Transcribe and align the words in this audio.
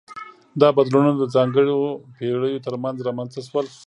دا 0.61 0.67
بدلونونه 0.77 1.15
د 1.17 1.23
ځانګړو 1.35 1.77
پیړیو 2.15 2.63
ترمنځ 2.65 2.97
رامنځته 3.07 3.41
شول. 3.47 3.65